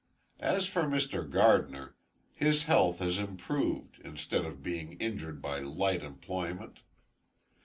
As 0.39 0.65
for 0.65 0.81
Mr. 0.85 1.29
Gardiner, 1.29 1.95
his 2.33 2.63
health 2.63 2.97
has 2.97 3.19
improved, 3.19 3.99
instead 4.03 4.45
of 4.45 4.63
being 4.63 4.93
injured 4.93 5.43
by 5.43 5.59
light 5.59 6.01
employment. 6.01 6.79